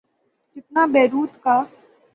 جتنا 0.55 0.83
بیروت 0.93 1.33
کا۔ 1.43 1.55